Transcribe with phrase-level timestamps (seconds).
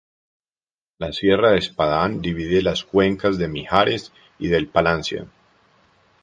[0.97, 5.27] La Sierra de Espadán divide las cuencas del Mijares y del Palancia.